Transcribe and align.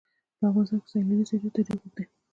په 0.37 0.43
افغانستان 0.49 0.79
کې 0.81 0.85
د 0.87 0.89
سیلانی 0.91 1.23
ځایونه 1.29 1.49
تاریخ 1.55 1.69
اوږد 1.81 1.93
دی. 1.95 2.05